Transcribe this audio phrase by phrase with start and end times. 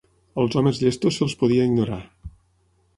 [0.43, 2.03] Als homes llestos se'ls podia ignorar.